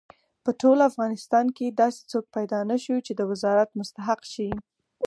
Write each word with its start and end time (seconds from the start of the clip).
په 0.43 0.51
ټول 0.61 0.77
افغانستان 0.89 1.45
کې 1.57 1.75
داسې 1.81 2.01
څوک 2.11 2.25
پیدا 2.35 2.59
نه 2.71 2.77
شو 2.83 2.95
چې 3.05 3.13
د 3.15 3.21
وزارت 3.31 3.69
مستحق 3.79 4.21
شي. 4.33 4.49